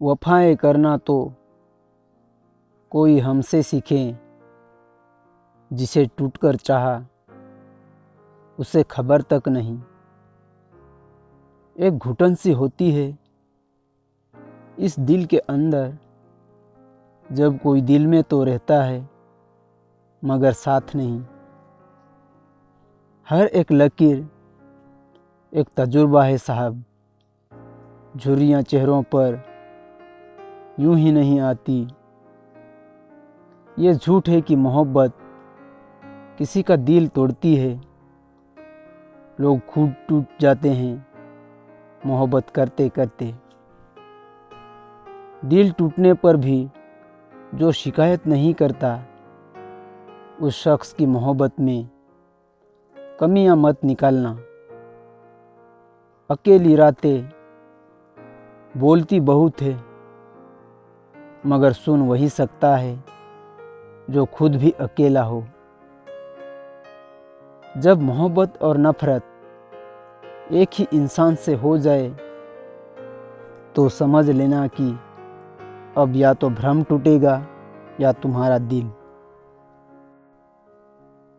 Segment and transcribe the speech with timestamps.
[0.00, 1.32] वफाएँ करना तो
[2.90, 4.16] कोई हमसे सीखे
[5.70, 7.06] जिसे टूटकर चाहा,
[8.58, 9.78] उसे खबर तक नहीं।
[11.76, 13.18] एक घुटन सी होती है
[14.78, 15.96] इस दिल के अंदर,
[17.32, 19.10] जब कोई दिल में तो रहता है,
[20.24, 21.24] मगर साथ नहीं।
[23.28, 24.28] हर एक लकीर,
[25.52, 26.84] एक तजुर्बा है साहब
[28.16, 29.55] झुरियाँ चेहरों पर
[30.80, 31.88] यूँ ही नहीं आती।
[33.78, 35.12] ये झूठ है कि मोहब्बत
[36.38, 37.80] किसी का दिल तोड़ती है।
[39.40, 41.06] लोग खुद टूट जाते हैं
[42.06, 43.34] मोहब्बत करते करते
[45.44, 46.68] दिल टूटने पर भी
[47.54, 49.04] जो शिकायत नहीं करता,
[50.40, 51.88] उस शख्स की मोहब्बत में
[53.20, 54.38] कमियाँ मत निकालना।
[56.30, 57.28] अकेली रातें
[58.76, 59.85] बोलती बहुत है।
[61.46, 63.04] मगर सुन वही सकता है,
[64.10, 65.44] जो खुद भी अकेला हो।
[67.64, 69.22] जब मोहब्बत और नफरत
[70.52, 72.08] एक ही इंसान से हो जाए
[73.74, 74.88] तो समझ लेना कि
[75.96, 77.46] अब या तो भ्रम टूटेगा
[78.00, 78.90] या तुम्हारा दिल।